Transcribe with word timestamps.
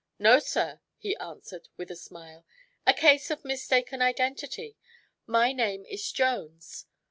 "No, 0.17 0.39
sir," 0.39 0.81
he 0.97 1.15
answered 1.17 1.69
with 1.77 1.91
a 1.91 1.95
smile. 1.95 2.43
"A 2.87 2.93
case 2.95 3.29
of 3.29 3.45
mistaken 3.45 4.01
identity. 4.01 4.75
My 5.27 5.53
name 5.53 5.85
is 5.85 6.11
Jones." 6.11 6.87